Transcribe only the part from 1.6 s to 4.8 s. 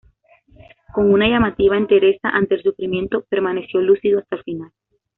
entereza ante el sufrimiento, permaneció lúcido hasta el final.